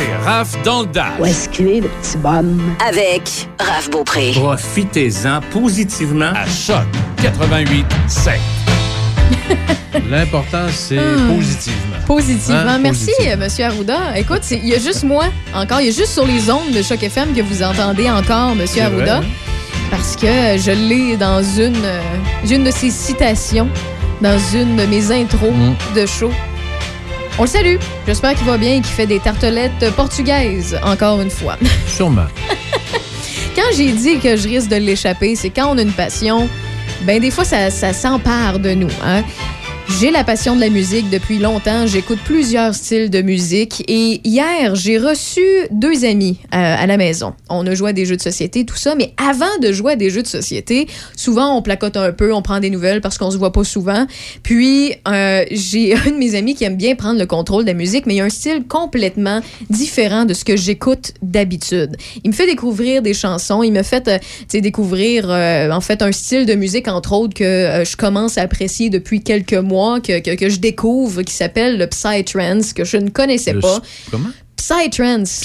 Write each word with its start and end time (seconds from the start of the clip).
C'est 0.00 0.24
Raph 0.24 0.56
dans 0.64 0.80
le 0.80 0.86
Dash. 0.86 1.12
Où 1.18 1.26
est-ce 1.26 1.46
qu'il 1.50 1.68
est, 1.68 1.80
le 1.82 1.88
petit 1.88 2.16
bonhomme? 2.16 2.74
Avec 2.88 3.48
Raph 3.58 3.90
Beaupré. 3.90 4.32
Profitez-en 4.34 5.40
positivement 5.52 6.32
à 6.34 6.46
Choc 6.46 6.86
88 7.22 7.84
7. 8.08 8.34
L'important, 10.10 10.66
c'est 10.72 10.96
Hmm. 10.96 11.36
positivement. 11.36 11.96
Positivement. 12.06 12.60
Hein, 12.66 12.78
Merci, 12.78 13.06
positivement. 13.10 13.36
Monsieur 13.44 13.64
Arruda. 13.66 13.98
Écoute, 14.16 14.40
il 14.50 14.66
y 14.66 14.74
a 14.74 14.78
juste 14.78 15.04
moi, 15.04 15.24
encore, 15.54 15.80
il 15.82 15.86
y 15.86 15.90
a 15.90 15.92
juste 15.92 16.12
sur 16.14 16.26
les 16.26 16.50
ondes 16.50 16.70
de 16.72 16.80
Choc 16.82 17.02
FM 17.02 17.34
que 17.34 17.42
vous 17.42 17.62
entendez 17.62 18.08
encore 18.10 18.54
Monsieur 18.54 18.82
C'est 18.84 18.88
vrai, 18.90 19.08
Arruda. 19.10 19.16
hein? 19.18 19.24
Parce 19.90 20.16
que 20.16 20.56
je 20.56 20.70
l'ai 20.70 21.18
dans 21.18 21.42
une, 21.42 21.76
euh, 21.84 22.00
une 22.48 22.64
de 22.64 22.70
ses 22.70 22.90
citations, 22.90 23.68
dans 24.22 24.38
une 24.54 24.76
de 24.76 24.86
mes 24.86 25.10
intros 25.12 25.50
Mm. 25.52 25.94
de 25.94 26.06
show. 26.06 26.30
On 27.38 27.42
le 27.42 27.48
salue. 27.48 27.76
J'espère 28.06 28.34
qu'il 28.34 28.46
va 28.46 28.58
bien 28.58 28.76
et 28.76 28.80
qu'il 28.80 28.92
fait 28.92 29.06
des 29.06 29.18
tartelettes 29.18 29.90
portugaises, 29.96 30.78
encore 30.82 31.20
une 31.20 31.30
fois. 31.30 31.56
Sûrement. 31.86 32.26
Quand 33.56 33.76
j'ai 33.76 33.92
dit 33.92 34.18
que 34.18 34.36
je 34.36 34.48
risque 34.48 34.68
de 34.68 34.76
l'échapper, 34.76 35.34
c'est 35.36 35.50
quand 35.50 35.74
on 35.74 35.78
a 35.78 35.82
une 35.82 35.92
passion, 35.92 36.48
ben 37.02 37.20
des 37.20 37.30
fois 37.30 37.44
ça, 37.44 37.70
ça 37.70 37.92
s'empare 37.92 38.58
de 38.58 38.74
nous. 38.74 38.90
Hein? 39.04 39.22
J'ai 39.98 40.10
la 40.10 40.24
passion 40.24 40.54
de 40.54 40.60
la 40.60 40.70
musique 40.70 41.10
depuis 41.10 41.38
longtemps. 41.38 41.86
J'écoute 41.86 42.20
plusieurs 42.24 42.74
styles 42.74 43.10
de 43.10 43.22
musique. 43.22 43.84
Et 43.88 44.20
hier, 44.24 44.74
j'ai 44.74 44.98
reçu 44.98 45.42
deux 45.72 46.04
amis 46.04 46.38
euh, 46.44 46.48
à 46.52 46.86
la 46.86 46.96
maison. 46.96 47.34
On 47.50 47.66
a 47.66 47.74
joué 47.74 47.90
à 47.90 47.92
des 47.92 48.06
jeux 48.06 48.16
de 48.16 48.22
société, 48.22 48.64
tout 48.64 48.76
ça. 48.76 48.94
Mais 48.94 49.12
avant 49.18 49.58
de 49.60 49.72
jouer 49.72 49.92
à 49.92 49.96
des 49.96 50.08
jeux 50.08 50.22
de 50.22 50.28
société, 50.28 50.86
souvent 51.16 51.54
on 51.56 51.60
placote 51.60 51.96
un 51.96 52.12
peu, 52.12 52.32
on 52.32 52.40
prend 52.40 52.60
des 52.60 52.70
nouvelles 52.70 53.00
parce 53.00 53.18
qu'on 53.18 53.30
se 53.30 53.36
voit 53.36 53.52
pas 53.52 53.64
souvent. 53.64 54.06
Puis 54.42 54.94
euh, 55.08 55.44
j'ai 55.50 55.94
un 56.06 56.10
de 56.10 56.16
mes 56.16 56.34
amis 56.34 56.54
qui 56.54 56.64
aime 56.64 56.76
bien 56.76 56.94
prendre 56.94 57.18
le 57.18 57.26
contrôle 57.26 57.64
de 57.64 57.68
la 57.68 57.74
musique, 57.74 58.06
mais 58.06 58.14
il 58.14 58.20
a 58.20 58.24
un 58.24 58.30
style 58.30 58.64
complètement 58.66 59.40
différent 59.68 60.24
de 60.24 60.34
ce 60.34 60.44
que 60.44 60.56
j'écoute 60.56 61.12
d'habitude. 61.20 61.96
Il 62.24 62.30
me 62.30 62.34
fait 62.34 62.46
découvrir 62.46 63.02
des 63.02 63.12
chansons. 63.12 63.62
Il 63.62 63.72
me 63.72 63.82
fait 63.82 64.08
euh, 64.08 64.60
découvrir 64.60 65.28
en 65.28 65.80
fait 65.80 66.00
un 66.00 66.12
style 66.12 66.46
de 66.46 66.54
musique 66.54 66.88
entre 66.88 67.12
autres 67.12 67.34
que 67.34 67.82
je 67.84 67.96
commence 67.96 68.38
à 68.38 68.42
apprécier 68.42 68.88
depuis 68.88 69.22
quelques 69.22 69.54
mois, 69.54 69.79
que, 70.02 70.20
que, 70.20 70.34
que 70.36 70.48
je 70.48 70.58
découvre, 70.58 71.22
qui 71.22 71.32
s'appelle 71.34 71.78
le 71.78 71.86
Psytrance, 71.86 72.72
que 72.72 72.84
je 72.84 72.96
ne 72.96 73.08
connaissais 73.10 73.52
Le- 73.52 73.60
pas. 73.60 73.80
Comment? 74.10 74.28
Psytrance. 74.56 75.40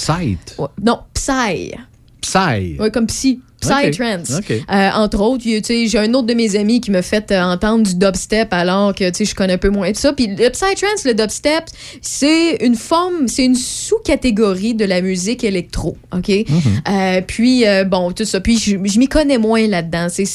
Ouais, 0.58 0.68
Non, 0.84 1.00
Psy. 1.14 1.74
Psy. 2.22 2.76
Ouais, 2.80 2.92
comme 2.92 3.08
psy. 3.08 3.40
Psytrance. 3.70 4.32
OK. 4.40 4.52
Euh, 4.52 4.90
entre 4.96 5.22
autres, 5.22 5.44
j'ai 5.46 5.98
un 5.98 6.14
autre 6.14 6.28
de 6.28 6.34
mes 6.34 6.56
amis 6.56 6.82
qui 6.82 6.92
me 6.92 7.02
fait 7.02 7.32
euh, 7.32 7.42
entendre 7.42 7.84
du 7.84 7.96
dubstep 7.96 8.54
alors 8.54 8.94
que 8.94 9.06
je 9.06 9.36
connais 9.36 9.54
un 9.54 9.58
peu 9.58 9.70
moins 9.70 9.92
de 9.92 9.98
ça. 9.98 10.14
Puis 10.14 10.28
le 10.28 10.50
psytrance, 10.50 11.06
le 11.06 11.14
dubstep, 11.14 11.66
c'est 12.02 12.58
une 12.64 12.76
forme, 12.76 13.28
c'est 13.28 13.46
une 13.46 13.56
sous-catégorie 13.56 14.74
de 14.74 14.86
la 14.86 15.02
musique 15.02 15.44
électro, 15.44 15.98
ok? 16.16 16.30
Euh, 16.30 17.22
puis 17.26 17.66
euh, 17.66 17.84
bon, 17.84 18.12
tout 18.12 18.26
ça. 18.26 18.40
Puis 18.40 18.58
je, 18.58 18.78
je 18.84 19.00
m'y 19.00 19.08
connais 19.08 19.38
moins 19.38 19.66
là-dedans. 19.68 20.08
C'est, 20.10 20.26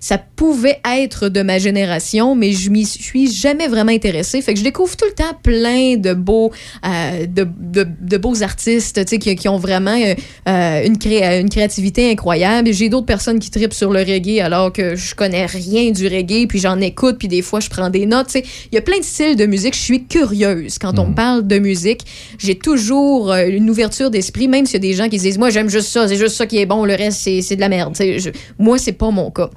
ça 0.00 0.18
pouvait 0.18 0.80
être 0.98 1.28
de 1.28 1.42
ma 1.42 1.58
génération, 1.58 2.34
mais 2.34 2.52
je 2.52 2.70
m'y 2.70 2.84
suis 2.84 3.30
jamais 3.30 3.68
vraiment 3.68 3.92
intéressée. 3.92 4.40
Fait 4.42 4.52
que 4.52 4.58
je 4.58 4.64
découvre 4.64 4.96
tout 4.96 5.06
le 5.06 5.14
temps 5.14 5.36
plein 5.42 5.96
de 5.96 6.14
beaux, 6.14 6.50
de, 6.84 7.46
de, 7.58 7.86
de 8.00 8.16
beaux 8.16 8.42
artistes, 8.42 9.04
qui, 9.18 9.34
qui 9.36 9.48
ont 9.48 9.58
vraiment 9.58 9.96
une, 10.46 10.98
cré- 10.98 11.40
une 11.40 11.48
créativité 11.50 12.10
incroyable. 12.10 12.68
Et 12.68 12.72
J'ai 12.78 12.88
d'autres 12.88 13.06
personnes 13.06 13.40
qui 13.40 13.50
tripent 13.50 13.74
sur 13.74 13.90
le 13.92 13.98
reggae 14.00 14.40
alors 14.40 14.72
que 14.72 14.94
je 14.94 15.14
connais 15.14 15.46
rien 15.46 15.90
du 15.90 16.06
reggae, 16.06 16.46
puis 16.48 16.60
j'en 16.60 16.80
écoute, 16.80 17.16
puis 17.18 17.26
des 17.28 17.42
fois 17.42 17.58
je 17.60 17.68
prends 17.68 17.90
des 17.90 18.06
notes. 18.06 18.34
Il 18.36 18.74
y 18.74 18.78
a 18.78 18.80
plein 18.82 18.98
de 18.98 19.04
styles 19.04 19.34
de 19.36 19.46
musique. 19.46 19.74
Je 19.74 19.80
suis 19.80 20.04
curieuse 20.04 20.78
quand 20.78 20.98
on 20.98 21.06
me 21.08 21.14
parle 21.14 21.46
de 21.46 21.58
musique. 21.58 22.02
J'ai 22.38 22.56
toujours 22.56 23.32
euh, 23.32 23.46
une 23.48 23.68
ouverture 23.68 24.10
d'esprit, 24.10 24.46
même 24.46 24.64
s'il 24.66 24.74
y 24.74 24.76
a 24.76 24.90
des 24.90 24.94
gens 24.94 25.08
qui 25.08 25.18
se 25.18 25.24
disent 25.24 25.38
moi 25.38 25.50
j'aime 25.50 25.68
juste 25.68 25.88
ça, 25.88 26.06
c'est 26.06 26.16
juste 26.16 26.36
ça 26.36 26.46
qui 26.46 26.58
est 26.58 26.66
bon, 26.66 26.84
le 26.84 26.94
reste 26.94 27.20
c'est 27.42 27.56
de 27.56 27.60
la 27.60 27.68
merde. 27.68 27.96
Je- 27.98 28.30
moi 28.58 28.78
c'est 28.78 28.92
pas 28.92 29.10
mon 29.10 29.30
cas. 29.30 29.50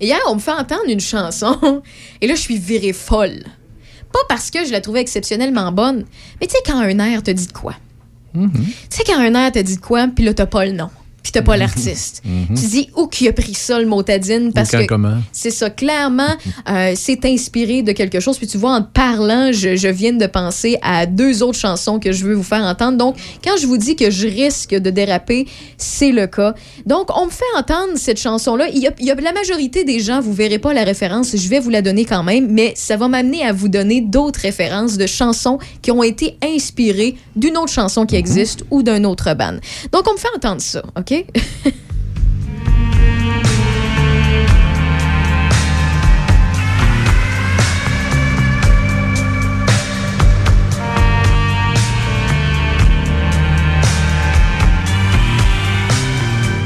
Hier, 0.00 0.18
on 0.28 0.34
me 0.36 0.40
fait 0.40 0.50
entendre 0.52 0.88
une 0.88 1.00
chanson 1.00 1.82
et 2.20 2.26
là, 2.26 2.34
je 2.34 2.40
suis 2.40 2.58
virée 2.58 2.92
folle. 2.92 3.44
Pas 4.12 4.18
parce 4.28 4.50
que 4.50 4.64
je 4.64 4.72
la 4.72 4.80
trouvais 4.80 5.00
exceptionnellement 5.00 5.70
bonne, 5.72 6.04
mais 6.40 6.46
tu 6.46 6.52
sais, 6.54 6.58
quand 6.66 6.78
un 6.78 6.98
air 6.98 7.22
te 7.22 7.30
dit 7.30 7.46
de 7.46 7.52
quoi? 7.52 7.74
Tu 8.34 8.40
sais, 8.90 9.04
quand 9.06 9.18
un 9.18 9.34
air 9.34 9.52
te 9.52 9.58
dit 9.60 9.76
de 9.76 9.80
quoi, 9.80 10.08
puis 10.08 10.24
là, 10.24 10.34
t'as 10.34 10.46
pas 10.46 10.64
le 10.66 10.72
nom, 10.72 10.88
puis 11.24 11.32
t'as 11.32 11.42
pas 11.42 11.56
l'artiste. 11.56 12.22
Tu 12.22 12.54
te 12.54 12.66
dis, 12.66 12.90
où 12.94 13.06
qui 13.06 13.26
a 13.28 13.32
pris 13.32 13.54
ça, 13.54 13.80
le 13.80 13.86
motadine? 13.86 14.52
Parce 14.52 14.70
quand 14.70 14.80
que 14.80 14.86
comment? 14.86 15.16
c'est 15.32 15.50
ça, 15.50 15.70
clairement, 15.70 16.28
euh, 16.68 16.92
c'est 16.94 17.24
inspiré 17.24 17.82
de 17.82 17.92
quelque 17.92 18.20
chose. 18.20 18.36
Puis 18.36 18.46
tu 18.46 18.58
vois, 18.58 18.72
en 18.72 18.82
te 18.82 18.92
parlant, 18.92 19.50
je, 19.50 19.74
je 19.74 19.88
viens 19.88 20.12
de 20.12 20.26
penser 20.26 20.76
à 20.82 21.06
deux 21.06 21.42
autres 21.42 21.58
chansons 21.58 21.98
que 21.98 22.12
je 22.12 22.26
veux 22.26 22.34
vous 22.34 22.42
faire 22.42 22.62
entendre. 22.62 22.98
Donc, 22.98 23.16
quand 23.42 23.56
je 23.58 23.66
vous 23.66 23.78
dis 23.78 23.96
que 23.96 24.10
je 24.10 24.28
risque 24.28 24.74
de 24.74 24.90
déraper, 24.90 25.46
c'est 25.78 26.12
le 26.12 26.26
cas. 26.26 26.54
Donc, 26.84 27.08
on 27.16 27.24
me 27.24 27.30
fait 27.30 27.44
entendre 27.56 27.92
cette 27.96 28.20
chanson-là. 28.20 28.68
Il 28.74 28.82
y 28.82 28.86
a, 28.86 28.90
il 28.98 29.06
y 29.06 29.10
a 29.10 29.14
la 29.14 29.32
majorité 29.32 29.84
des 29.84 30.00
gens, 30.00 30.20
vous 30.20 30.34
verrez 30.34 30.58
pas 30.58 30.74
la 30.74 30.84
référence, 30.84 31.34
je 31.34 31.48
vais 31.48 31.58
vous 31.58 31.70
la 31.70 31.80
donner 31.80 32.04
quand 32.04 32.22
même, 32.22 32.48
mais 32.50 32.74
ça 32.76 32.98
va 32.98 33.08
m'amener 33.08 33.42
à 33.46 33.54
vous 33.54 33.68
donner 33.68 34.02
d'autres 34.02 34.40
références 34.40 34.98
de 34.98 35.06
chansons 35.06 35.58
qui 35.80 35.90
ont 35.90 36.02
été 36.02 36.36
inspirées 36.44 37.16
d'une 37.34 37.56
autre 37.56 37.72
chanson 37.72 38.04
qui 38.04 38.16
existe 38.16 38.64
ou 38.70 38.82
d'un 38.82 39.04
autre 39.04 39.32
band. 39.34 39.56
Donc, 39.90 40.06
on 40.06 40.12
me 40.12 40.18
fait 40.18 40.28
entendre 40.36 40.60
ça, 40.60 40.82
OK? 40.98 41.13
Là, 41.14 41.20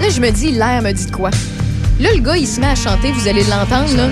je 0.09 0.21
me 0.21 0.31
dis, 0.31 0.53
l'air 0.53 0.83
me 0.83 0.93
dit 0.93 1.07
de 1.07 1.11
quoi? 1.11 1.31
Là, 2.01 2.11
le 2.15 2.21
gars, 2.21 2.37
il 2.37 2.47
se 2.47 2.61
met 2.61 2.69
à 2.69 2.75
chanter, 2.75 3.13
vous 3.13 3.29
allez 3.29 3.45
l'entendre, 3.45 3.95
là. 3.97 4.09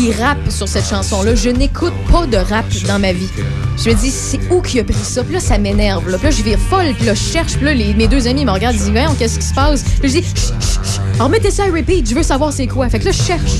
Il 0.00 0.12
rappe 0.22 0.38
sur 0.48 0.68
cette 0.68 0.86
chanson-là. 0.88 1.34
Je 1.34 1.50
n'écoute 1.50 1.92
pas 2.12 2.24
de 2.26 2.36
rap 2.36 2.64
dans 2.86 3.00
ma 3.00 3.12
vie. 3.12 3.28
Je 3.76 3.90
me 3.90 3.94
dis, 3.94 4.10
c'est 4.10 4.38
où 4.50 4.60
qu'il 4.62 4.78
a 4.80 4.84
pris 4.84 4.94
ça? 4.94 5.24
Puis 5.24 5.34
là, 5.34 5.40
ça 5.40 5.58
m'énerve. 5.58 6.08
Là. 6.08 6.18
Puis 6.18 6.28
là, 6.28 6.30
je 6.30 6.42
vire 6.42 6.58
folle. 6.70 6.94
Puis 6.96 7.04
là, 7.06 7.14
je 7.14 7.22
cherche. 7.32 7.54
Puis 7.56 7.64
là, 7.64 7.74
les- 7.74 7.94
mes 7.94 8.06
deux 8.06 8.26
amis 8.28 8.44
me 8.44 8.50
regardent. 8.52 8.76
Ils 8.76 8.92
disent, 8.92 8.92
qu'est-ce 9.18 9.38
qui 9.40 9.46
se 9.46 9.54
passe? 9.54 9.82
Puis 10.00 10.08
je 10.10 10.18
dis, 10.20 10.22
chut, 10.22 10.54
chut, 10.60 10.84
chut. 10.84 11.00
Alors, 11.16 11.28
mettez 11.30 11.50
ça 11.50 11.64
à 11.64 11.66
repeat. 11.66 12.08
Je 12.08 12.14
veux 12.14 12.22
savoir 12.22 12.52
c'est 12.52 12.68
quoi. 12.68 12.88
Fait 12.88 13.00
que 13.00 13.06
là, 13.06 13.10
je 13.10 13.22
cherche. 13.22 13.50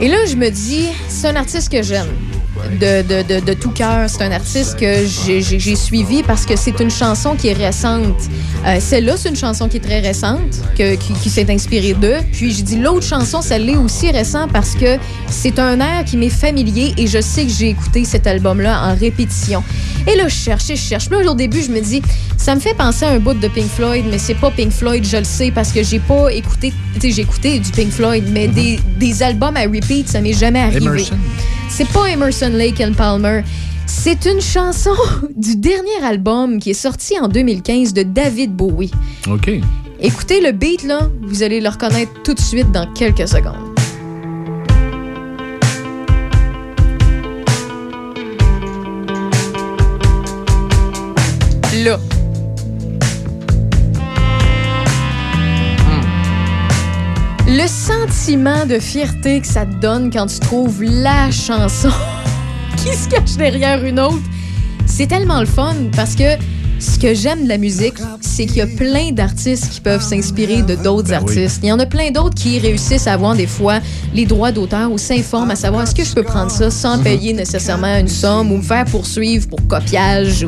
Et 0.00 0.08
là, 0.08 0.24
je 0.26 0.36
me 0.36 0.48
dis, 0.48 0.88
c'est 1.08 1.28
un 1.28 1.36
artiste 1.36 1.70
que 1.70 1.82
j'aime. 1.82 2.06
De, 2.80 3.02
de, 3.02 3.22
de, 3.22 3.44
de 3.44 3.52
tout 3.54 3.70
cœur. 3.70 4.08
C'est 4.08 4.22
un 4.22 4.30
artiste 4.32 4.78
que 4.78 5.04
j'ai- 5.06 5.76
suivi 5.76 6.22
parce 6.22 6.44
que 6.46 6.56
c'est 6.56 6.78
une 6.80 6.90
chanson 6.90 7.34
qui 7.34 7.48
est 7.48 7.52
récente. 7.52 8.16
Euh, 8.66 8.78
Celle-là, 8.80 9.14
c'est 9.16 9.28
une 9.30 9.36
chanson 9.36 9.68
qui 9.68 9.78
est 9.78 9.80
très 9.80 10.00
récente, 10.00 10.60
que- 10.76 10.94
qui, 10.96 11.12
qui 11.14 11.30
s'est 11.30 11.50
inspirée 11.50 11.94
d'eux. 11.94 12.18
Puis 12.32 12.52
je 12.52 12.62
dis 12.62 12.76
l'autre 12.76 13.06
chanson, 13.06 13.40
ça 13.42 13.58
l'est 13.58 13.76
aussi 13.76 14.10
récent 14.10 14.46
parce 14.52 14.74
que 14.74 14.96
c'est 15.28 15.58
un 15.58 15.80
air 15.80 16.04
qui 16.04 16.16
m'est 16.16 16.28
familier 16.28 16.92
et 16.96 17.06
je 17.06 17.20
sais 17.20 17.44
que 17.44 17.52
j'ai 17.52 17.70
écouté 17.70 18.04
cet 18.04 18.26
album-là 18.26 18.90
en 18.90 18.94
répétition. 18.96 19.62
Et 20.06 20.16
là, 20.16 20.28
je 20.28 20.34
cherche 20.34 20.70
et 20.70 20.76
je 20.76 20.82
cherche. 20.82 21.08
Puis 21.08 21.22
là, 21.24 21.30
au 21.30 21.34
début, 21.34 21.62
je 21.62 21.70
me 21.70 21.80
dis, 21.80 22.00
ça 22.36 22.54
me 22.54 22.60
fait 22.60 22.74
penser 22.74 23.04
à 23.04 23.10
un 23.10 23.18
bout 23.18 23.34
de 23.34 23.48
Pink 23.48 23.68
Floyd, 23.68 24.04
mais 24.10 24.18
c'est 24.18 24.34
pas 24.34 24.50
Pink 24.50 24.72
Floyd, 24.72 25.04
je 25.06 25.18
le 25.18 25.24
sais, 25.24 25.50
parce 25.50 25.72
que 25.72 25.82
j'ai 25.82 25.98
pas 25.98 26.32
écouté, 26.32 26.72
tu 26.94 27.00
sais, 27.00 27.10
j'ai 27.12 27.22
écouté 27.22 27.58
du 27.58 27.70
Pink 27.70 27.90
Floyd, 27.90 28.24
mais 28.32 28.48
des, 28.48 28.80
des 28.98 29.22
albums 29.22 29.56
à 29.56 29.62
repeat, 29.62 30.08
ça 30.08 30.20
m'est 30.20 30.32
jamais 30.32 30.60
arrivé. 30.60 30.86
Emerson. 30.86 31.16
C'est 31.70 31.88
pas 31.88 32.10
Emerson 32.10 32.50
Lake 32.52 32.80
and 32.80 32.92
Palmer. 32.92 33.42
C'est 33.86 34.26
une 34.26 34.40
chanson 34.40 34.94
du 35.36 35.56
dernier 35.56 36.04
album 36.04 36.58
qui 36.58 36.70
est 36.70 36.74
sorti 36.74 37.18
en 37.18 37.28
2015 37.28 37.94
de 37.94 38.02
David 38.02 38.54
Bowie. 38.54 38.90
OK. 39.30 39.50
Écoutez 40.00 40.40
le 40.40 40.52
beat, 40.52 40.82
là, 40.82 41.08
vous 41.22 41.42
allez 41.42 41.60
le 41.60 41.68
reconnaître 41.68 42.12
tout 42.24 42.34
de 42.34 42.40
suite 42.40 42.70
dans 42.72 42.92
quelques 42.92 43.28
secondes. 43.28 43.54
Là. 51.84 51.98
Le 57.52 57.66
sentiment 57.66 58.64
de 58.64 58.78
fierté 58.78 59.40
que 59.40 59.46
ça 59.48 59.66
te 59.66 59.74
donne 59.80 60.12
quand 60.12 60.26
tu 60.26 60.38
trouves 60.38 60.84
la 60.84 61.32
chanson 61.32 61.90
qui 62.76 62.94
se 62.94 63.08
cache 63.08 63.36
derrière 63.36 63.84
une 63.84 63.98
autre, 63.98 64.22
c'est 64.86 65.08
tellement 65.08 65.40
le 65.40 65.46
fun 65.46 65.74
parce 65.96 66.14
que 66.14 66.36
ce 66.78 66.96
que 66.96 67.12
j'aime 67.12 67.42
de 67.42 67.48
la 67.48 67.58
musique, 67.58 67.96
c'est 68.20 68.46
qu'il 68.46 68.58
y 68.58 68.60
a 68.60 68.68
plein 68.68 69.10
d'artistes 69.10 69.68
qui 69.68 69.80
peuvent 69.80 70.00
s'inspirer 70.00 70.62
de 70.62 70.76
d'autres 70.76 71.12
artistes. 71.12 71.58
Il 71.64 71.70
y 71.70 71.72
en 71.72 71.80
a 71.80 71.86
plein 71.86 72.12
d'autres 72.12 72.36
qui 72.36 72.60
réussissent 72.60 73.08
à 73.08 73.14
avoir 73.14 73.34
des 73.34 73.48
fois 73.48 73.80
les 74.14 74.26
droits 74.26 74.52
d'auteur 74.52 74.92
ou 74.92 74.96
s'informent 74.96 75.50
à 75.50 75.56
savoir 75.56 75.82
est-ce 75.82 75.94
que 75.94 76.04
je 76.04 76.14
peux 76.14 76.22
prendre 76.22 76.52
ça 76.52 76.70
sans 76.70 77.02
payer 77.02 77.32
nécessairement 77.32 77.98
une 77.98 78.08
somme 78.08 78.52
ou 78.52 78.58
me 78.58 78.62
faire 78.62 78.84
poursuivre 78.84 79.48
pour 79.48 79.66
copiage. 79.66 80.46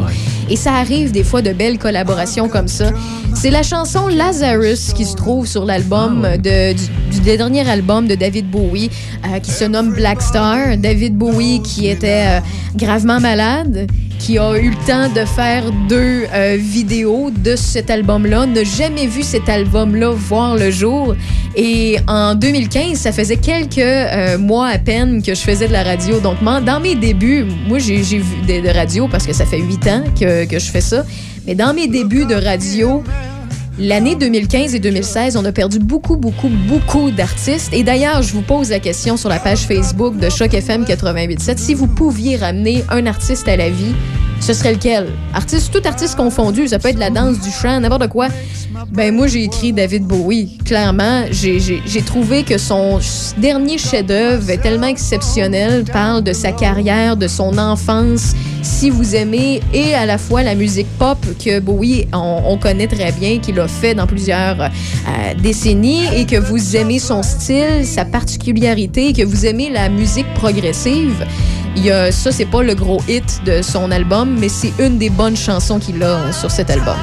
Et 0.53 0.57
ça 0.57 0.75
arrive 0.75 1.13
des 1.13 1.25
fois 1.25 1.41
de 1.41 1.51
belles 1.55 1.79
collaborations 1.79 2.47
comme 2.47 2.69
ça. 2.69 2.91
C'est 3.35 3.49
la 3.49 3.63
chanson 3.63 4.07
Lazarus 4.09 4.93
qui 4.93 5.07
se 5.07 5.17
trouve 5.17 5.47
sur 5.47 5.65
l'album 5.65 6.29
du, 6.37 7.21
dernier 7.21 7.67
album 7.67 8.07
de 8.07 8.15
David 8.15 8.51
Bowie 8.51 8.91
euh, 9.25 9.39
qui 9.39 9.51
se 9.51 9.65
nomme 9.65 9.95
Black 9.95 10.21
Star. 10.21 10.77
David 10.77 11.17
Bowie 11.17 11.63
qui 11.63 11.89
était 11.89 12.27
euh, 12.27 12.41
gravement 12.77 13.19
malade 13.19 13.87
qui 14.23 14.39
a 14.39 14.57
eu 14.57 14.71
le 14.71 14.87
temps 14.87 15.09
de 15.09 15.25
faire 15.25 15.65
deux 15.89 16.27
euh, 16.33 16.57
vidéos 16.57 17.31
de 17.31 17.57
cet 17.57 17.91
album-là, 17.91 18.47
n'a 18.47 18.63
jamais 18.63 19.09
vu 19.09 19.25
cet 19.25 19.49
album-là 19.49 20.11
voir 20.11 20.57
le 20.57 20.71
jour. 20.71 21.17
Et 21.57 21.97
en 22.07 22.37
2015, 22.37 22.99
ça 22.99 23.11
faisait 23.11 23.37
quelques 23.37 23.79
euh, 23.79 24.39
mois 24.39 24.69
à 24.69 24.79
peine 24.79 25.23
que 25.23 25.35
je 25.35 25.41
faisais 25.41 25.67
de 25.67 25.73
la 25.73 25.83
radio. 25.83 26.21
Donc, 26.21 26.37
dans 26.45 26.81
mes 26.81 26.95
débuts, 26.95 27.45
moi, 27.67 27.81
j'ai 27.81 27.97
vu 27.97 28.23
de, 28.47 28.73
radio 28.73 29.09
parce 29.09 29.27
que 29.27 29.33
ça 29.33 29.45
fait 29.45 29.59
huit 29.59 29.85
ans 29.89 30.05
que, 30.19 30.45
que 30.45 30.61
je 30.61 30.71
fais 30.71 30.81
ça. 30.81 31.05
Mais 31.45 31.57
dans 31.57 31.75
mes 31.75 31.89
débuts 31.89 32.25
de 32.25 32.37
radio, 32.37 33.03
L'année 33.79 34.17
2015 34.17 34.75
et 34.75 34.81
2016, 34.81 35.39
on 35.39 35.45
a 35.47 35.53
perdu 35.53 35.79
beaucoup, 35.79 36.17
beaucoup, 36.17 36.51
beaucoup 36.69 37.11
d'artistes. 37.11 37.73
Et 37.73 37.83
d'ailleurs, 37.83 38.21
je 38.21 38.35
vous 38.35 38.43
pose 38.43 38.69
la 38.69 38.81
question 38.81 39.17
sur 39.17 39.31
la 39.31 39.39
page 39.39 39.61
Facebook 39.61 40.19
de 40.19 40.29
Choc 40.29 40.53
FM 40.53 40.85
88.7. 40.85 41.57
Si 41.57 41.73
vous 41.73 41.87
pouviez 41.87 42.37
ramener 42.37 42.85
un 42.91 43.07
artiste 43.07 43.49
à 43.49 43.57
la 43.57 43.71
vie, 43.71 43.95
ce 44.43 44.55
serait 44.55 44.73
lequel? 44.73 45.07
Artiste, 45.33 45.73
tout 45.73 45.87
artiste 45.87 46.17
confondu. 46.17 46.67
Ça 46.67 46.81
peut 46.81 46.89
être 46.89 46.99
la 46.99 47.11
danse, 47.11 47.39
du 47.41 47.51
chant, 47.51 47.79
n'importe 47.79 48.09
quoi. 48.09 48.27
Ben 48.91 49.15
moi, 49.15 49.29
j'ai 49.29 49.45
écrit 49.45 49.73
David 49.73 50.05
Bowie. 50.05 50.59
Clairement, 50.65 51.25
j'ai 51.31 52.03
trouvé 52.05 52.43
que 52.43 52.59
son 52.59 52.99
dernier 53.39 53.79
chef-d'œuvre 53.79 54.51
est 54.51 54.59
tellement 54.59 54.89
exceptionnel, 54.89 55.85
parle 55.85 56.25
de 56.25 56.33
sa 56.33 56.51
carrière, 56.51 57.17
de 57.17 57.29
son 57.29 57.57
enfance. 57.57 58.33
Si 58.63 58.91
vous 58.91 59.15
aimez 59.15 59.61
et 59.73 59.95
à 59.95 60.07
la 60.07 60.19
fois 60.19 60.43
la 60.43 60.55
musique 60.55 60.87
pop 60.99 61.19
que 61.45 61.61
Bowie, 61.61 62.07
on, 62.13 62.59
connaît 62.59 62.87
très 62.87 63.13
bien, 63.13 63.39
qu'il 63.39 63.59
a 63.61 63.69
fait 63.69 63.95
dans 63.95 64.07
plusieurs 64.07 64.61
euh, 64.61 64.69
décennies, 65.41 66.07
et 66.15 66.27
que 66.27 66.37
vous 66.37 66.77
aimez 66.77 66.99
son 66.99 67.23
style, 67.23 67.85
sa 67.85 68.05
particularité, 68.05 69.13
que 69.13 69.23
vous 69.23 69.47
aimez 69.47 69.71
la 69.71 69.89
musique 69.89 70.33
progressive, 70.35 71.25
il 71.77 71.85
y 71.85 71.91
a, 71.91 72.13
ça, 72.13 72.33
c'est 72.33 72.47
pas 72.47 72.63
le 72.63 72.75
gros 72.75 73.01
hit 73.09 73.43
de 73.45 73.63
son 73.63 73.91
album, 73.91 74.37
mais 74.39 74.49
c'est 74.49 74.73
une 74.79 74.99
des 74.99 75.11
bonnes 75.11 75.37
chansons 75.37 75.79
qu'il 75.79 76.03
a 76.03 76.33
sur 76.33 76.51
cet 76.51 76.71
album. 76.71 76.97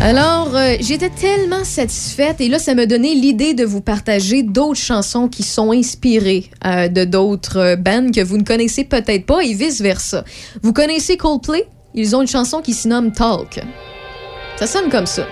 Alors, 0.00 0.56
euh, 0.56 0.74
j'étais 0.80 1.10
tellement 1.10 1.62
satisfaite 1.62 2.40
et 2.40 2.48
là, 2.48 2.58
ça 2.58 2.74
m'a 2.74 2.86
donné 2.86 3.14
l'idée 3.14 3.54
de 3.54 3.64
vous 3.64 3.80
partager 3.80 4.42
d'autres 4.42 4.80
chansons 4.80 5.28
qui 5.28 5.44
sont 5.44 5.70
inspirées 5.70 6.50
euh, 6.66 6.88
de 6.88 7.04
d'autres 7.04 7.58
euh, 7.58 7.76
bands 7.76 8.10
que 8.10 8.20
vous 8.20 8.36
ne 8.36 8.42
connaissez 8.42 8.82
peut-être 8.82 9.26
pas 9.26 9.44
et 9.44 9.54
vice-versa. 9.54 10.24
Vous 10.60 10.72
connaissez 10.72 11.16
Coldplay? 11.16 11.68
Ils 11.94 12.16
ont 12.16 12.22
une 12.22 12.26
chanson 12.26 12.62
qui 12.62 12.74
se 12.74 12.88
nomme 12.88 13.12
Talk. 13.12 13.60
Ça 14.62 14.68
sonne 14.68 14.90
comme 14.90 15.06
ça. 15.06 15.26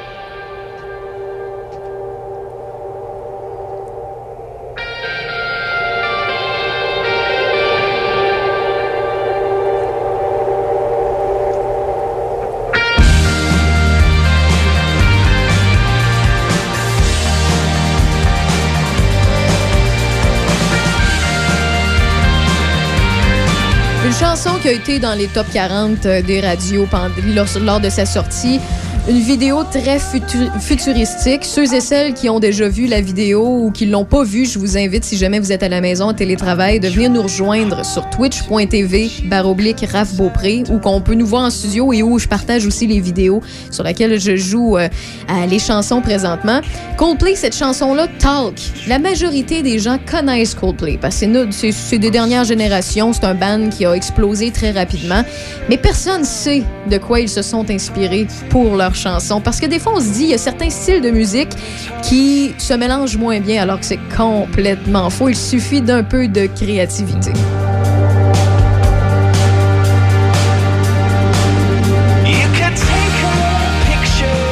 chanson 24.20 24.58
qui 24.60 24.68
a 24.68 24.72
été 24.72 24.98
dans 24.98 25.14
les 25.14 25.28
top 25.28 25.46
40 25.52 26.04
euh, 26.04 26.20
des 26.20 26.40
radios 26.40 26.86
lors 27.64 27.80
de 27.80 27.88
sa 27.88 28.04
sortie. 28.04 28.60
Une 29.10 29.18
vidéo 29.18 29.64
très 29.64 29.98
futuristique. 29.98 31.44
Ceux 31.44 31.74
et 31.74 31.80
celles 31.80 32.14
qui 32.14 32.28
ont 32.30 32.38
déjà 32.38 32.68
vu 32.68 32.86
la 32.86 33.00
vidéo 33.00 33.44
ou 33.44 33.72
qui 33.72 33.86
l'ont 33.86 34.04
pas 34.04 34.22
vue, 34.22 34.46
je 34.46 34.56
vous 34.56 34.78
invite, 34.78 35.02
si 35.02 35.16
jamais 35.16 35.40
vous 35.40 35.50
êtes 35.50 35.64
à 35.64 35.68
la 35.68 35.80
maison 35.80 36.10
en 36.10 36.14
télétravail, 36.14 36.78
de 36.78 36.86
venir 36.86 37.10
nous 37.10 37.22
rejoindre 37.22 37.84
sur 37.84 38.08
twitch.tv 38.10 39.10
baroblique 39.24 39.84
Raph 39.92 40.14
Beaupré 40.14 40.62
où 40.70 40.78
qu'on 40.78 41.00
peut 41.00 41.14
nous 41.14 41.26
voir 41.26 41.42
en 41.42 41.50
studio 41.50 41.92
et 41.92 42.04
où 42.04 42.20
je 42.20 42.28
partage 42.28 42.64
aussi 42.66 42.86
les 42.86 43.00
vidéos 43.00 43.42
sur 43.72 43.82
lesquelles 43.82 44.20
je 44.20 44.36
joue 44.36 44.78
euh, 44.78 44.88
les 45.48 45.58
chansons 45.58 46.00
présentement. 46.00 46.60
Coldplay, 46.96 47.34
cette 47.34 47.56
chanson-là, 47.56 48.06
Talk. 48.20 48.54
La 48.86 49.00
majorité 49.00 49.62
des 49.62 49.80
gens 49.80 49.98
connaissent 50.08 50.54
Coldplay 50.54 50.98
parce 51.02 51.18
que 51.18 51.50
c'est 51.50 51.98
des 51.98 52.12
dernières 52.12 52.44
générations. 52.44 53.12
C'est 53.12 53.24
un 53.24 53.34
band 53.34 53.70
qui 53.70 53.84
a 53.84 53.92
explosé 53.92 54.52
très 54.52 54.70
rapidement. 54.70 55.24
Mais 55.68 55.78
personne 55.78 56.22
sait 56.22 56.62
de 56.88 56.98
quoi 56.98 57.18
ils 57.18 57.28
se 57.28 57.42
sont 57.42 57.68
inspirés 57.72 58.28
pour 58.50 58.76
leur 58.76 58.94
chansons. 59.00 59.40
Parce 59.40 59.60
que 59.60 59.66
des 59.66 59.78
fois, 59.78 59.94
on 59.96 60.00
se 60.00 60.12
dit, 60.12 60.24
il 60.24 60.30
y 60.30 60.34
a 60.34 60.38
certains 60.38 60.70
styles 60.70 61.00
de 61.00 61.10
musique 61.10 61.50
qui 62.02 62.54
se 62.58 62.74
mélangent 62.74 63.16
moins 63.16 63.40
bien 63.40 63.62
alors 63.62 63.80
que 63.80 63.86
c'est 63.86 64.00
complètement 64.16 65.10
faux. 65.10 65.28
Il 65.28 65.36
suffit 65.36 65.80
d'un 65.80 66.02
peu 66.02 66.28
de 66.28 66.46
créativité. 66.46 67.32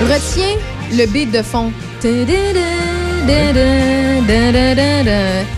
Retiens 0.01 0.57
le 0.97 1.07
beat 1.07 1.31
de 1.31 1.43
fond. 1.43 1.71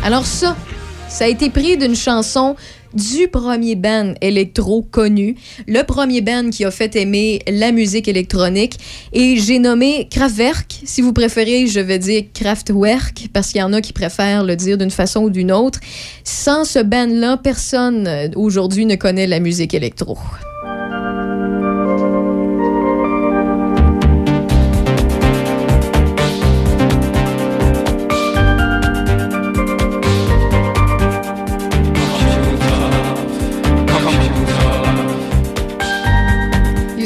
Alors 0.02 0.26
ça, 0.26 0.56
ça 1.08 1.24
a 1.24 1.28
été 1.28 1.50
pris 1.50 1.76
d'une 1.76 1.94
chanson 1.94 2.56
du 2.94 3.28
premier 3.28 3.76
band 3.76 4.14
électro 4.20 4.82
connu, 4.82 5.36
le 5.66 5.82
premier 5.82 6.20
band 6.20 6.50
qui 6.50 6.64
a 6.64 6.70
fait 6.70 6.96
aimer 6.96 7.40
la 7.48 7.72
musique 7.72 8.08
électronique. 8.08 8.78
Et 9.12 9.36
j'ai 9.36 9.58
nommé 9.58 10.08
Kraftwerk. 10.10 10.80
Si 10.84 11.00
vous 11.00 11.12
préférez, 11.12 11.66
je 11.66 11.80
vais 11.80 11.98
dire 11.98 12.24
Kraftwerk 12.34 13.28
parce 13.32 13.48
qu'il 13.48 13.60
y 13.60 13.64
en 13.64 13.72
a 13.72 13.80
qui 13.80 13.92
préfèrent 13.92 14.44
le 14.44 14.56
dire 14.56 14.78
d'une 14.78 14.90
façon 14.90 15.22
ou 15.22 15.30
d'une 15.30 15.52
autre. 15.52 15.80
Sans 16.24 16.64
ce 16.64 16.78
band-là, 16.78 17.36
personne 17.36 18.06
euh, 18.06 18.28
aujourd'hui 18.36 18.86
ne 18.86 18.96
connaît 18.96 19.26
la 19.26 19.40
musique 19.40 19.74
électro. 19.74 20.18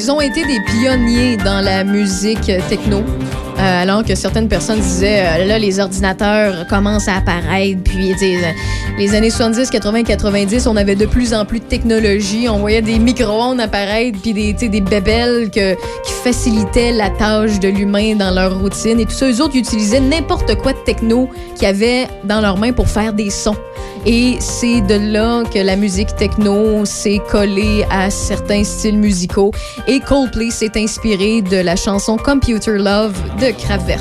Ils 0.05 0.11
ont 0.11 0.21
été 0.21 0.45
des 0.45 0.61
pionniers 0.61 1.39
dans 1.39 1.63
la 1.63 1.83
musique 1.83 2.53
techno. 2.69 2.99
Euh, 2.99 3.83
alors 3.83 4.05
que 4.05 4.15
certaines 4.15 4.49
personnes 4.49 4.81
disaient, 4.81 5.25
euh, 5.25 5.47
là, 5.47 5.59
les 5.59 5.81
ordinateurs 5.81 6.67
commencent 6.67 7.09
à 7.09 7.17
apparaître, 7.17 7.79
puis 7.83 8.13
les 8.99 9.15
années 9.15 9.31
70, 9.31 9.71
80, 9.71 10.03
90, 10.03 10.67
on 10.67 10.77
avait 10.77 10.95
de 10.97 11.07
plus 11.07 11.33
en 11.33 11.47
plus 11.47 11.61
de 11.61 11.65
technologie, 11.65 12.51
on 12.51 12.59
voyait 12.59 12.83
des 12.83 12.99
micro-ondes 12.99 13.61
apparaître, 13.61 14.19
puis 14.21 14.35
des, 14.35 14.53
des 14.53 14.81
bébelles 14.83 15.49
qui 15.51 16.13
facilitaient 16.23 16.93
la 16.93 17.09
tâche 17.09 17.59
de 17.61 17.69
l'humain 17.69 18.15
dans 18.15 18.31
leur 18.31 18.61
routine, 18.61 19.01
et 19.01 19.07
tout 19.07 19.13
ça, 19.13 19.31
eux 19.31 19.41
autres, 19.41 19.57
utilisaient 19.57 20.01
n'importe 20.01 20.55
quoi 20.57 20.75
de 20.75 20.79
techno 20.85 21.31
qu'ils 21.57 21.69
avaient 21.69 22.09
dans 22.25 22.43
leurs 22.43 22.59
mains 22.59 22.73
pour 22.73 22.89
faire 22.89 23.15
des 23.15 23.31
sons. 23.31 23.57
Et 24.07 24.37
c'est 24.39 24.83
de 24.83 24.95
là 24.95 25.45
que 25.45 25.59
la 25.59 25.77
musique 25.77 26.15
techno 26.17 26.85
s'est 26.85 27.21
collée 27.31 27.85
à 27.91 28.11
certains 28.11 28.63
styles 28.63 28.99
musicaux. 28.99 29.51
Et 29.87 30.01
Coldplay 30.01 30.51
s'est 30.51 30.73
inspiré 30.77 31.41
de 31.41 31.57
la 31.57 31.75
chanson 31.75 32.19
Computer 32.19 32.77
Love 32.77 33.15
de 33.41 33.51
Kraftwerk. 33.53 34.01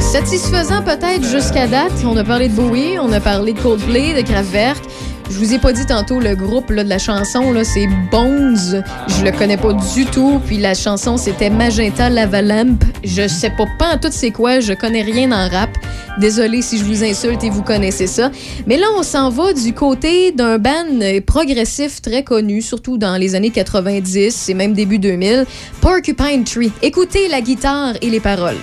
Satisfaisant 0.00 0.82
peut-être 0.82 1.24
jusqu'à 1.24 1.66
date. 1.66 1.92
On 2.04 2.16
a 2.16 2.24
parlé 2.24 2.48
de 2.48 2.54
Bowie, 2.54 2.98
on 3.00 3.12
a 3.12 3.20
parlé 3.20 3.54
de 3.54 3.60
Coldplay, 3.60 4.12
de 4.12 4.28
Kraftwerk. 4.28 4.82
Je 5.30 5.38
vous 5.38 5.54
ai 5.54 5.58
pas 5.58 5.72
dit 5.72 5.86
tantôt 5.86 6.18
le 6.18 6.34
groupe 6.34 6.70
là, 6.70 6.82
de 6.82 6.88
la 6.88 6.98
chanson, 6.98 7.54
c'est 7.62 7.86
Bones. 8.10 8.82
Je 9.06 9.24
le 9.24 9.30
connais 9.30 9.56
pas 9.56 9.72
du 9.72 10.04
tout. 10.06 10.40
Puis 10.44 10.58
la 10.58 10.74
chanson, 10.74 11.16
c'était 11.16 11.50
Magenta 11.50 12.10
Lavalamp. 12.10 12.76
Je 13.04 13.28
sais 13.28 13.50
pas 13.50 13.66
pas 13.78 13.94
en 13.94 13.98
tout 13.98 14.08
c'est 14.10 14.32
quoi. 14.32 14.58
Je 14.58 14.72
connais 14.72 15.02
rien 15.02 15.30
en 15.30 15.48
rap. 15.48 15.70
Désolé 16.18 16.62
si 16.62 16.78
je 16.78 16.84
vous 16.84 17.04
insulte 17.04 17.44
et 17.44 17.50
vous 17.50 17.62
connaissez 17.62 18.08
ça. 18.08 18.32
Mais 18.66 18.76
là, 18.76 18.86
on 18.98 19.04
s'en 19.04 19.30
va 19.30 19.52
du 19.52 19.72
côté 19.72 20.32
d'un 20.32 20.58
band 20.58 20.98
progressif 21.24 22.02
très 22.02 22.24
connu, 22.24 22.60
surtout 22.60 22.98
dans 22.98 23.16
les 23.16 23.36
années 23.36 23.50
90 23.50 24.48
et 24.48 24.54
même 24.54 24.72
début 24.72 24.98
2000, 24.98 25.46
Porcupine 25.80 26.42
Tree. 26.44 26.72
Écoutez 26.82 27.28
la 27.28 27.40
guitare 27.40 27.94
et 28.02 28.10
les 28.10 28.20
paroles. 28.20 28.58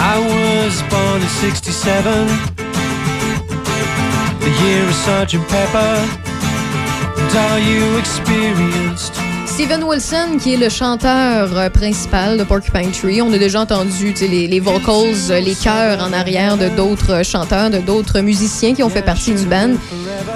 I 0.00 0.16
was 0.20 0.80
born 0.90 1.20
in 1.20 1.28
67, 1.28 2.28
the 4.38 4.50
year 4.62 4.84
of 4.86 4.94
Sergeant 4.94 5.48
Pepper, 5.48 6.06
and 7.34 7.64
you 7.66 7.98
experienced? 7.98 9.14
Steven 9.46 9.82
Wilson, 9.82 10.38
qui 10.40 10.54
est 10.54 10.56
le 10.56 10.68
chanteur 10.68 11.50
euh, 11.58 11.68
principal 11.68 12.38
de 12.38 12.44
Porcupine 12.44 12.92
Tree. 12.92 13.20
On 13.20 13.32
a 13.32 13.38
déjà 13.38 13.62
entendu 13.62 14.14
les, 14.20 14.60
vocals, 14.60 15.16
euh, 15.30 15.40
les 15.40 15.56
chœurs 15.56 16.00
en 16.00 16.12
arrière 16.12 16.56
de 16.56 16.68
d'autres 16.68 17.24
chanteurs, 17.24 17.68
de 17.68 17.78
d'autres 17.78 18.20
musiciens 18.20 18.74
qui 18.74 18.84
ont 18.84 18.88
fait 18.88 19.02
partie 19.02 19.32
du 19.32 19.46
band, 19.46 19.72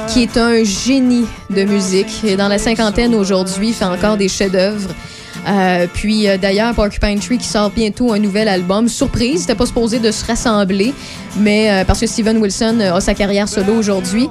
qui 0.08 0.24
est 0.24 0.36
un 0.36 0.64
génie 0.64 1.26
de 1.50 1.62
musique. 1.62 2.24
Et 2.24 2.34
dans 2.34 2.48
la 2.48 2.58
cinquantaine 2.58 3.14
aujourd'hui, 3.14 3.72
fait 3.72 3.84
encore 3.84 4.16
des 4.16 4.28
chefs-d'œuvre. 4.28 4.88
Euh, 5.46 5.86
puis 5.92 6.28
euh, 6.28 6.36
d'ailleurs, 6.36 6.74
Porcupine 6.74 7.18
Tree 7.18 7.38
qui 7.38 7.48
sort 7.48 7.70
bientôt 7.70 8.12
un 8.12 8.18
nouvel 8.18 8.48
album. 8.48 8.88
Surprise, 8.88 9.42
c'était 9.42 9.54
pas 9.54 9.66
supposé 9.66 9.98
de 9.98 10.10
se 10.10 10.24
rassembler, 10.24 10.94
mais 11.38 11.70
euh, 11.70 11.84
parce 11.84 12.00
que 12.00 12.06
Steven 12.06 12.38
Wilson 12.38 12.80
a 12.80 13.00
sa 13.00 13.14
carrière 13.14 13.48
solo 13.48 13.74
aujourd'hui. 13.74 14.28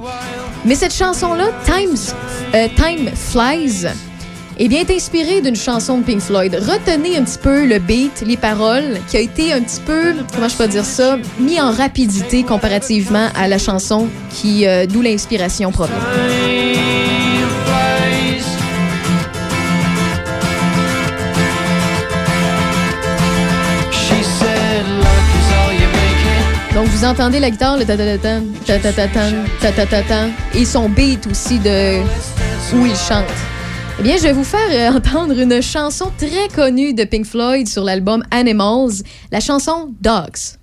Mais 0.64 0.74
cette 0.74 0.94
chanson-là, 0.94 1.46
Times, 1.64 2.14
Time 2.76 3.10
Flies, 3.14 3.88
est 4.58 4.68
bien 4.68 4.84
inspirée 4.88 5.40
d'une 5.40 5.56
chanson 5.56 5.98
de 5.98 6.04
Pink 6.04 6.20
Floyd. 6.20 6.54
Retenez 6.54 7.16
un 7.16 7.24
petit 7.24 7.38
peu 7.38 7.66
le 7.66 7.78
beat, 7.80 8.22
les 8.24 8.36
paroles, 8.36 9.00
qui 9.08 9.16
a 9.16 9.20
été 9.20 9.52
un 9.52 9.60
petit 9.60 9.80
peu, 9.80 10.14
comment 10.32 10.48
je 10.48 10.56
peux 10.56 10.68
dire 10.68 10.84
ça, 10.84 11.18
mis 11.40 11.60
en 11.60 11.72
rapidité 11.72 12.44
comparativement 12.44 13.28
à 13.34 13.48
la 13.48 13.58
chanson 13.58 14.06
qui, 14.30 14.64
d'où 14.88 15.02
l'inspiration 15.02 15.72
provient. 15.72 15.96
Vous 27.02 27.08
entendez 27.08 27.40
la 27.40 27.50
guitare, 27.50 27.78
le 27.78 27.84
ta-ta-ta-tan, 27.84 28.44
ta-ta-ta-tan, 28.64 29.44
ta-ta-ta-tan, 29.60 30.30
et 30.54 30.64
son 30.64 30.88
beat 30.88 31.26
aussi 31.26 31.58
de 31.58 32.00
où 32.76 32.86
il 32.86 32.94
chante. 32.94 33.24
Eh 33.98 34.04
bien, 34.04 34.16
je 34.16 34.22
vais 34.22 34.32
vous 34.32 34.44
faire 34.44 34.60
euh, 34.70 34.96
entendre 34.96 35.36
une 35.36 35.60
chanson 35.60 36.12
très 36.16 36.46
connue 36.54 36.94
de 36.94 37.02
Pink 37.02 37.26
Floyd 37.26 37.66
sur 37.66 37.82
l'album 37.82 38.22
Animals, 38.30 39.02
la 39.32 39.40
chanson 39.40 39.92
Dogs. 40.00 40.60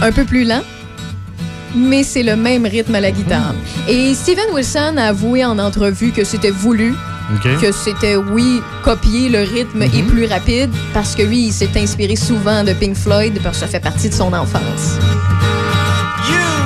Un 0.00 0.10
peu 0.10 0.24
plus 0.24 0.44
lent, 0.44 0.62
mais 1.74 2.02
c'est 2.02 2.22
le 2.22 2.36
même 2.36 2.66
rythme 2.66 2.94
à 2.94 3.00
la 3.00 3.10
guitare. 3.10 3.54
Et 3.88 4.14
Steven 4.14 4.52
Wilson 4.52 4.96
a 4.96 5.08
avoué 5.08 5.44
en 5.44 5.58
entrevue 5.58 6.12
que 6.12 6.24
c'était 6.24 6.50
voulu, 6.50 6.94
que 7.60 7.72
c'était, 7.72 8.16
oui, 8.16 8.60
copier 8.82 9.28
le 9.28 9.40
rythme 9.40 9.82
est 9.82 10.02
plus 10.06 10.26
rapide, 10.26 10.70
parce 10.92 11.14
que 11.14 11.22
lui, 11.22 11.46
il 11.46 11.52
s'est 11.52 11.70
inspiré 11.76 12.16
souvent 12.16 12.64
de 12.64 12.72
Pink 12.72 12.94
Floyd, 12.94 13.38
parce 13.42 13.58
que 13.58 13.64
ça 13.64 13.68
fait 13.68 13.80
partie 13.80 14.08
de 14.08 14.14
son 14.14 14.32
enfance. 14.32 14.98
You 16.28 16.61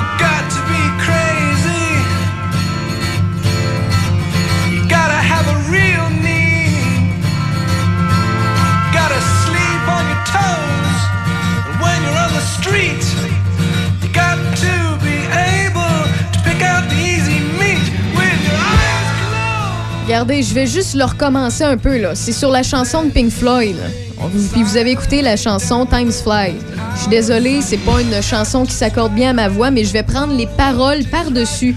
Regardez, 20.17 20.41
je 20.41 20.55
vais 20.55 20.65
juste 20.65 20.95
le 20.95 21.03
recommencer 21.03 21.63
un 21.63 21.77
peu, 21.77 21.95
là. 21.99 22.15
C'est 22.15 22.31
sur 22.31 22.49
la 22.49 22.63
chanson 22.63 23.03
de 23.03 23.11
Pink 23.11 23.29
Floyd. 23.29 23.75
là. 23.75 24.25
Puis 24.51 24.63
vous 24.63 24.75
avez 24.75 24.89
écouté 24.89 25.21
la 25.21 25.37
chanson 25.37 25.85
Times 25.85 26.11
Fly. 26.11 26.55
Je 26.95 27.01
suis 27.01 27.09
désolée, 27.09 27.61
c'est 27.61 27.77
pas 27.77 28.01
une 28.01 28.19
chanson 28.23 28.65
qui 28.65 28.71
s'accorde 28.71 29.13
bien 29.13 29.29
à 29.29 29.33
ma 29.33 29.47
voix, 29.47 29.69
mais 29.69 29.83
je 29.83 29.93
vais 29.93 30.01
prendre 30.01 30.35
les 30.35 30.47
paroles 30.47 31.03
par-dessus 31.11 31.75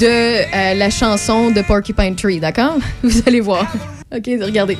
de 0.00 0.06
euh, 0.06 0.74
la 0.74 0.90
chanson 0.90 1.52
de 1.52 1.62
Porcupine 1.62 2.16
Tree, 2.16 2.40
d'accord? 2.40 2.78
Vous 3.04 3.22
allez 3.24 3.38
voir. 3.40 3.72
OK, 4.12 4.28
regardez. 4.42 4.76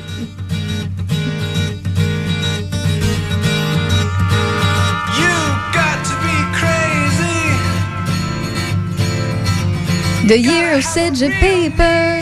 The 10.29 10.37
year 10.37 10.77
of 10.77 10.83
Sedge 10.83 11.23
paper, 11.41 12.18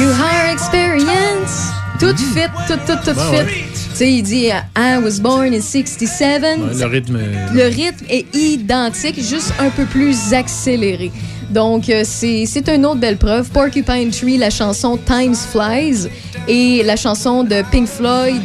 Are 0.00 0.48
on 0.48 0.52
experience. 0.52 1.72
Tout 1.98 2.16
fit, 2.16 2.46
tout, 2.68 2.78
tout, 2.86 2.98
tout 3.04 3.14
Ben 3.16 3.46
fit. 3.46 3.62
Tu 3.72 3.96
sais, 3.96 4.12
il 4.12 4.22
dit 4.22 4.46
I 4.76 4.98
was 5.02 5.18
born 5.20 5.52
in 5.52 5.60
67. 5.60 6.42
Ouais, 6.42 6.56
le 6.78 6.86
rythme. 6.86 7.16
est- 7.16 7.54
Le 7.54 7.64
rythme 7.64 8.04
est 8.08 8.26
identique, 8.36 9.20
juste 9.20 9.52
un 9.58 9.70
peu 9.70 9.84
plus 9.84 10.32
accéléré. 10.32 11.10
Donc, 11.50 11.88
euh, 11.90 12.02
c'est 12.04 12.68
une 12.68 12.86
autre 12.86 13.00
belle 13.00 13.16
preuve. 13.16 13.48
Porcupine 13.50 14.10
Tree, 14.10 14.36
la 14.38 14.50
chanson 14.50 14.96
Times 15.04 15.34
Flies 15.34 16.08
et 16.46 16.82
la 16.84 16.94
chanson 16.96 17.42
de 17.42 17.62
Pink 17.72 17.88
Floyd, 17.88 18.42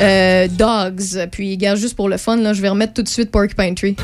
euh, 0.00 0.48
Dogs. 0.50 1.28
Puis, 1.30 1.52
regarde, 1.52 1.78
juste 1.78 1.94
pour 1.94 2.08
le 2.08 2.16
fun, 2.16 2.36
là, 2.36 2.52
je 2.52 2.60
vais 2.62 2.68
remettre 2.70 2.94
tout 2.94 3.02
de 3.02 3.08
suite 3.08 3.30
Porcupine 3.30 3.74
Tree. 3.76 3.94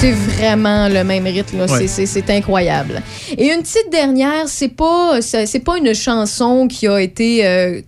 C'est 0.00 0.12
vraiment 0.12 0.88
le 0.88 1.04
même 1.04 1.24
rythme, 1.26 1.58
là. 1.58 1.66
Ouais. 1.66 1.86
C'est- 1.86 2.30
incroyable. 2.30 3.02
Et 3.36 3.52
une 3.52 3.60
petite 3.60 3.90
dernière, 3.92 4.48
c'est 4.48 4.68
pas 4.68 5.20
c'est 5.20 5.60
pas 5.62 5.76
une 5.76 5.94
chanson 5.94 6.68
qui 6.68 6.86
a 6.86 6.98
été 7.02 7.46
euh, 7.46 7.82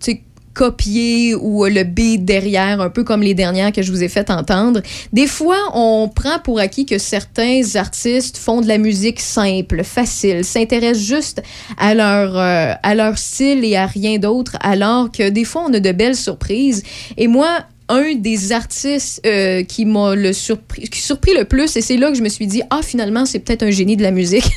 copiée 0.52 1.34
ou 1.34 1.64
euh, 1.64 1.70
le 1.70 1.84
beat 1.84 2.22
derrière, 2.24 2.82
un 2.82 2.90
peu 2.90 3.02
comme 3.02 3.22
les 3.22 3.32
dernières 3.32 3.72
que 3.72 3.80
je 3.80 3.90
vous 3.90 4.02
ai 4.02 4.08
fait 4.08 4.30
entendre. 4.30 4.82
Des 5.14 5.26
fois, 5.26 5.56
on 5.72 6.10
prend 6.14 6.38
pour 6.38 6.58
acquis 6.58 6.84
que 6.84 6.98
certains 6.98 7.62
artistes 7.76 8.36
font 8.36 8.60
de 8.60 8.68
la 8.68 8.76
musique 8.76 9.18
simple, 9.18 9.82
facile, 9.82 10.44
s'intéressent 10.44 11.06
juste 11.06 11.42
à 11.78 11.94
leur 11.94 12.36
euh, 12.36 12.74
à 12.82 12.94
leur 12.94 13.16
style 13.16 13.64
et 13.64 13.76
à 13.76 13.86
rien 13.86 14.18
d'autre, 14.18 14.56
alors 14.60 15.10
que 15.10 15.30
des 15.30 15.44
fois, 15.44 15.64
on 15.66 15.72
a 15.72 15.80
de 15.80 15.92
belles 15.92 16.16
surprises. 16.16 16.82
Et 17.16 17.26
moi, 17.26 17.48
un 17.88 18.14
des 18.14 18.52
artistes 18.52 19.20
euh, 19.26 19.62
qui 19.64 19.84
m'a 19.84 20.14
le 20.14 20.32
surpris, 20.32 20.88
qui 20.88 21.00
surpris 21.00 21.34
le 21.34 21.44
plus, 21.44 21.76
et 21.76 21.80
c'est 21.80 21.96
là 21.96 22.10
que 22.10 22.16
je 22.16 22.22
me 22.22 22.28
suis 22.28 22.46
dit, 22.46 22.62
ah, 22.70 22.80
finalement, 22.82 23.26
c'est 23.26 23.38
peut-être 23.40 23.62
un 23.62 23.70
génie 23.70 23.96
de 23.96 24.02
la 24.02 24.10
musique, 24.10 24.48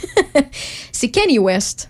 c'est 0.91 1.09
Kanye 1.09 1.39
West. 1.39 1.89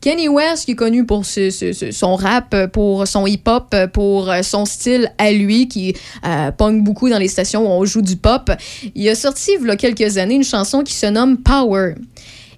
Kenny 0.00 0.28
West, 0.28 0.66
qui 0.66 0.72
est 0.72 0.74
connu 0.74 1.06
pour 1.06 1.24
son 1.24 2.14
rap, 2.14 2.54
pour 2.74 3.08
son 3.08 3.26
hip-hop, 3.26 3.74
pour 3.94 4.30
son 4.42 4.66
style 4.66 5.10
à 5.16 5.32
lui, 5.32 5.66
qui 5.66 5.94
euh, 6.26 6.50
beaucoup 6.82 7.08
dans 7.08 7.16
les 7.16 7.28
stations 7.28 7.62
où 7.62 7.70
on 7.70 7.86
joue 7.86 8.02
du 8.02 8.16
pop, 8.16 8.50
il 8.94 9.08
a 9.08 9.14
sorti, 9.14 9.52
il 9.58 9.66
y 9.66 9.70
a 9.70 9.76
quelques 9.76 10.18
années, 10.18 10.34
une 10.34 10.44
chanson 10.44 10.82
qui 10.82 10.92
se 10.92 11.06
nomme 11.06 11.38
Power. 11.38 11.94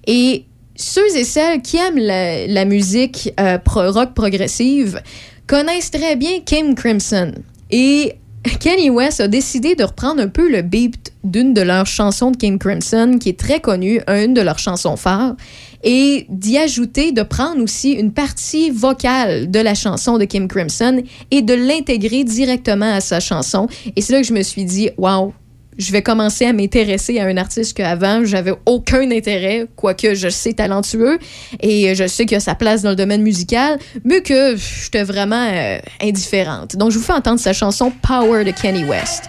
Et 0.08 0.44
ceux 0.75 1.06
et 1.16 1.23
celles 1.23 1.62
qui 1.62 1.76
aiment 1.76 1.99
la, 1.99 2.49
la 2.49 2.64
musique 2.64 3.32
euh, 3.38 3.58
pro- 3.58 3.92
rock 3.92 4.12
progressive 4.14 5.00
connaissent 5.46 5.92
très 5.92 6.16
bien 6.16 6.40
Kim 6.44 6.75
Crimson. 6.75 7.30
Et 7.70 8.14
Kanye 8.61 8.90
West 8.90 9.20
a 9.20 9.28
décidé 9.28 9.75
de 9.75 9.85
reprendre 9.85 10.23
un 10.23 10.28
peu 10.28 10.50
le 10.50 10.62
beat 10.62 11.12
d'une 11.25 11.52
de 11.52 11.62
leurs 11.62 11.87
chansons 11.87 12.30
de 12.30 12.37
Kim 12.37 12.58
Crimson, 12.58 13.18
qui 13.20 13.30
est 13.30 13.38
très 13.38 13.61
connue, 13.61 14.00
une 14.06 14.35
de 14.35 14.40
leurs 14.40 14.58
chansons 14.58 14.96
phares, 14.96 15.35
et 15.82 16.26
d'y 16.28 16.58
ajouter, 16.58 17.12
de 17.12 17.23
prendre 17.23 17.62
aussi 17.62 17.92
une 17.92 18.12
partie 18.12 18.70
vocale 18.70 19.50
de 19.50 19.58
la 19.58 19.75
chanson 19.75 20.18
de 20.18 20.25
Kim 20.25 20.49
Crimson 20.49 21.02
et 21.30 21.42
de 21.42 21.54
l'intégrer 21.54 22.25
directement 22.25 22.92
à 22.92 23.00
sa 23.00 23.20
chanson. 23.20 23.68
Et 23.96 24.00
c'est 24.00 24.12
là 24.12 24.20
que 24.20 24.26
je 24.26 24.32
me 24.32 24.42
suis 24.42 24.64
dit, 24.64 24.90
waouh, 24.96 25.32
je 25.78 25.92
vais 25.92 26.02
commencer 26.02 26.47
à 26.47 26.52
m'intéresser 26.52 27.18
à 27.18 27.25
un 27.25 27.37
artiste 27.37 27.76
qu'avant, 27.76 28.25
j'avais 28.25 28.54
aucun 28.66 29.11
intérêt, 29.11 29.66
quoique 29.76 30.14
je 30.14 30.28
sais 30.28 30.54
talentueux 30.54 31.18
et 31.61 31.95
je 31.95 32.06
sais 32.06 32.26
qu'il 32.26 32.37
a 32.37 32.40
sa 32.40 32.54
place 32.54 32.83
dans 32.83 32.90
le 32.90 32.97
domaine 32.97 33.23
musical, 33.23 33.78
mais 34.04 34.23
que 34.23 34.56
j'étais 34.56 35.04
vraiment 35.04 35.49
euh, 35.52 35.78
indifférente. 36.00 36.76
Donc, 36.76 36.90
je 36.90 36.99
vous 36.99 37.04
fais 37.04 37.12
entendre 37.12 37.40
sa 37.40 37.52
chanson 37.52 37.92
Power 38.02 38.45
de 38.45 38.50
Kenny 38.50 38.85
West. 38.85 39.25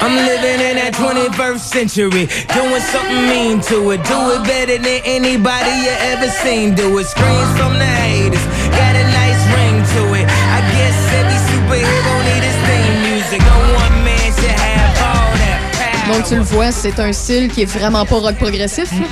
I'm 0.00 0.14
living 0.14 0.67
21st 0.98 1.60
century, 1.60 2.26
doing 2.54 2.82
something 2.90 3.22
mean 3.30 3.60
to 3.70 3.90
it. 3.92 4.02
Do 4.04 4.18
it 4.34 4.42
better 4.42 4.78
than 4.78 5.00
anybody 5.04 5.70
you 5.86 5.94
ever 6.10 6.28
seen. 6.42 6.74
Do 6.74 6.98
it. 6.98 7.06
Screams 7.06 7.52
from 7.56 7.74
the 7.78 7.86
haters, 7.86 8.44
got 8.74 8.94
a 8.98 9.04
nice 9.14 9.42
ring 9.54 9.78
to 9.94 10.02
it. 10.18 10.26
I 10.26 10.60
guess 10.74 10.98
every 11.18 11.38
superhero 11.50 12.12
need 12.28 12.42
his 12.42 12.58
theme 12.66 12.96
music. 13.06 13.40
No 13.46 13.58
one 13.78 13.96
man 14.02 14.28
should 14.38 14.58
have 14.58 14.94
all 15.06 15.30
that 15.38 15.60
power. 15.78 16.14
Donc, 16.14 16.26
tu 16.26 16.34
le 16.34 16.42
vois, 16.42 16.72
c'est 16.72 16.98
un 16.98 17.12
style 17.12 17.48
qui 17.48 17.62
est 17.62 17.72
vraiment 17.78 18.04
pas 18.04 18.16
rock 18.16 18.36
progressif, 18.36 18.90
là. 18.90 19.06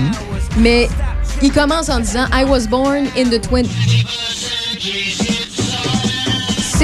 mais 0.59 0.88
il 1.40 1.52
commence 1.52 1.88
en 1.88 2.00
disant 2.00 2.26
I 2.33 2.45
was 2.45 2.66
born 2.66 3.07
in 3.16 3.31
the 3.31 3.38
20. 3.38 3.62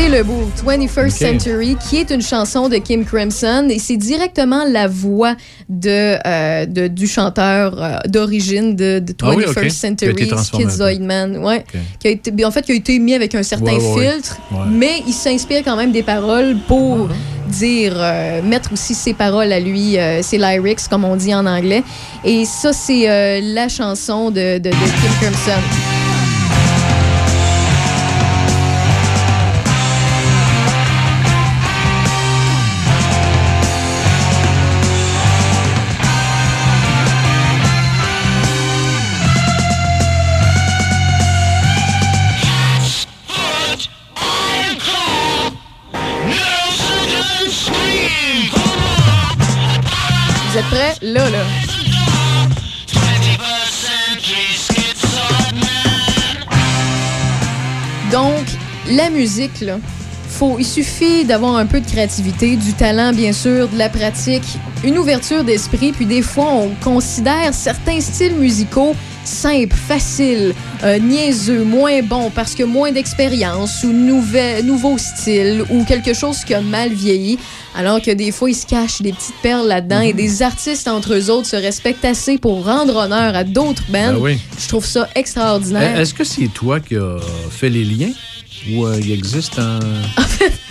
C'est 0.03 0.09
le 0.09 0.25
beau 0.25 0.51
21st 0.67 1.07
Ok. 1.07 1.11
Century, 1.13 1.77
qui 1.89 1.99
est 1.99 2.11
une 2.11 2.23
chanson 2.23 2.69
de 2.69 2.75
Kim 2.79 3.05
Crimson 3.05 3.69
et 3.71 3.79
c'est 3.79 3.97
directement 3.97 4.65
la 4.69 4.89
voix 4.89 5.37
de, 5.69 6.19
euh, 6.27 6.67
de- 6.67 6.89
du 6.89 7.07
chanteur 7.07 7.81
euh, 7.81 7.99
d'origine 8.09 8.75
de, 8.75 8.99
de 8.99 9.13
21st 9.13 9.17
Ah 9.23 9.35
oui, 9.37 9.45
ok. 9.47 9.53
Qui 9.53 9.59
a 9.61 9.63
été 9.63 9.71
Century, 9.71 10.27
transformé 10.27 10.65
un 10.65 10.67
peu. 10.67 10.73
Schizoid 10.73 11.01
Man. 11.07 11.37
Ouais. 11.39 11.65
Qui 12.01 12.09
a 12.09 12.11
été, 12.11 12.45
en 12.45 12.51
fait, 12.51 12.63
qui 12.63 12.73
a 12.73 12.75
été 12.75 12.99
mis 12.99 13.15
avec 13.15 13.33
un 13.37 13.45
certain 13.45 13.77
Ouais, 13.77 13.79
ouais, 13.79 13.95
ouais. 13.95 14.11
filtre, 14.13 14.39
Ouais. 14.51 14.59
mais 14.73 15.03
il 15.07 15.13
s'inspire 15.13 15.63
quand 15.65 15.77
même 15.77 15.93
des 15.93 16.03
paroles 16.03 16.57
pour 16.67 17.09
dire, 17.49 17.93
euh, 17.97 18.43
mettre 18.43 18.73
aussi 18.73 18.95
ses 18.95 19.15
paroles 19.15 19.53
à 19.53 19.61
lui, 19.61 19.99
euh, 19.99 20.21
ses 20.23 20.39
lyrics, 20.39 20.81
comme 20.91 21.05
on 21.05 21.15
dit 21.15 21.33
en 21.33 21.47
anglais. 21.47 21.85
Et 22.25 22.45
ça, 22.45 22.73
c'est 22.73 23.09
euh, 23.09 23.41
la 23.41 23.69
chanson 23.69 24.31
de, 24.33 24.59
de, 24.59 24.69
de 24.69 24.71
Kim 24.71 25.13
Crimson. 25.21 25.61
Donc, 58.11 58.45
la 58.91 59.11
musique, 59.11 59.65
il 60.59 60.67
suffit 60.67 61.25
d'avoir 61.25 61.57
un 61.57 61.67
peu 61.67 61.81
de 61.81 61.87
créativité, 61.87 62.57
du 62.57 62.73
talent, 62.75 63.13
bien 63.13 63.33
sûr, 63.33 63.69
de 63.69 63.79
la 63.79 63.89
pratique, 63.89 64.45
une 64.85 64.99
ouverture 64.99 65.45
d'esprit, 65.45 65.93
puis 65.93 66.05
des 66.05 66.23
fois, 66.23 66.53
on 66.53 66.71
considère 66.83 67.55
certains 67.55 68.01
styles 68.01 68.35
musicaux 68.35 68.95
simples, 69.25 69.77
faciles, 69.77 70.55
euh, 70.83 70.99
niaiseux, 70.99 71.65
moins 71.65 72.03
bons 72.03 72.31
parce 72.31 72.55
que 72.55 72.63
moins 72.63 72.93
d'expérience 72.93 73.85
ou 73.85 73.93
nouvel, 73.93 74.65
nouveau 74.65 74.99
style 74.99 75.65
ou 75.71 75.85
quelque 75.85 76.15
chose 76.15 76.45
qui 76.45 76.55
a 76.55 76.61
mal 76.61 76.93
vieilli. 76.93 77.39
Alors 77.75 78.03
que 78.03 78.11
des 78.11 78.33
fois, 78.33 78.51
ils 78.51 78.55
se 78.55 78.67
cachent 78.67 79.01
des 79.01 79.13
petites 79.13 79.41
perles 79.43 79.67
là-dedans 79.67 80.01
et 80.01 80.13
des 80.13 80.43
artistes 80.43 80.89
entre 80.89 81.15
eux 81.15 81.31
autres 81.31 81.49
se 81.49 81.57
respectent 81.57 82.05
assez 82.05 82.39
pour 82.39 82.65
rendre 82.65 82.97
honneur 82.97 83.35
à 83.35 83.45
d'autres 83.45 83.85
bands. 83.89 84.13
Ben 84.13 84.19
oui. 84.19 84.39
Je 84.59 84.69
trouve 84.69 84.85
ça 84.85 85.09
extraordinaire. 85.15 85.99
Est-ce 85.99 86.15
que 86.15 86.25
c'est 86.25 86.49
toi 86.49 86.81
qui 86.81 86.97
as 86.97 87.17
fait 87.51 87.71
les 87.71 87.85
liens 87.85 88.13
ou 88.71 88.87
euh, 88.87 89.01
il 89.01 89.11
existe 89.13 89.59
un. 89.59 89.81